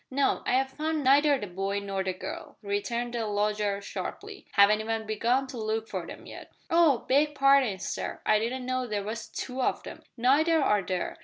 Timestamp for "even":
4.81-5.05